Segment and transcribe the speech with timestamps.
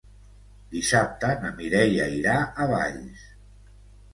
[0.75, 3.29] Dissabte na Mireia irà a Valls.